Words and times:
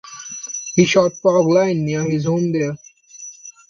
He 0.73 0.85
shot 0.87 1.15
"Fog 1.17 1.45
Line" 1.45 1.85
near 1.85 2.01
his 2.09 2.25
home 2.25 2.51
there. 2.51 2.75